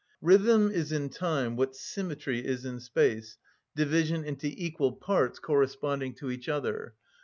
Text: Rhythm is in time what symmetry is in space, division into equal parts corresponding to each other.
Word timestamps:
Rhythm 0.19 0.71
is 0.71 0.91
in 0.91 1.09
time 1.09 1.55
what 1.55 1.75
symmetry 1.75 2.43
is 2.43 2.65
in 2.65 2.79
space, 2.79 3.37
division 3.75 4.23
into 4.23 4.47
equal 4.47 4.93
parts 4.93 5.37
corresponding 5.37 6.15
to 6.15 6.31
each 6.31 6.49
other. 6.49 6.95